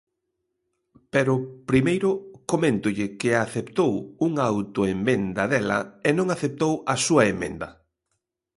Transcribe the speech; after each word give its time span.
Pero, 1.13 1.33
primeiro, 1.71 2.09
coméntolle 2.51 3.05
que 3.19 3.29
aceptou 3.45 3.93
unha 4.27 4.43
autoemenda 4.53 5.43
dela 5.53 5.79
e 6.07 6.09
non 6.17 6.27
aceptou 6.35 6.73
a 6.93 6.95
súa 7.05 7.23
emenda. 7.33 7.69